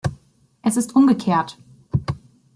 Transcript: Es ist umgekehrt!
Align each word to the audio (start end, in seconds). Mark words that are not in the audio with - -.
Es 0.63 0.77
ist 0.77 0.95
umgekehrt! 0.95 1.59